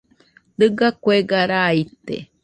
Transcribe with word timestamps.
Dɨga 0.59 0.87
kuega 1.01 1.39
raa 1.51 1.71
ite. 1.81 2.15